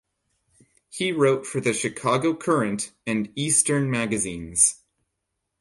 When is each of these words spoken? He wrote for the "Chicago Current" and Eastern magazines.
He 0.89 1.11
wrote 1.11 1.45
for 1.45 1.61
the 1.61 1.75
"Chicago 1.75 2.33
Current" 2.35 2.91
and 3.05 3.31
Eastern 3.35 3.91
magazines. 3.91 4.81